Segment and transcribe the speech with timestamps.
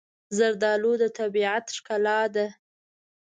[0.37, 2.47] زردالو د طبیعت ښکلا ده.